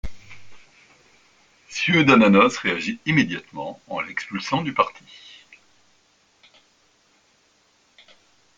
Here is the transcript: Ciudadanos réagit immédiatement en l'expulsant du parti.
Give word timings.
Ciudadanos 1.69 2.57
réagit 2.57 2.97
immédiatement 3.05 3.79
en 3.85 4.01
l'expulsant 4.01 4.63
du 4.63 4.73
parti. 4.73 4.99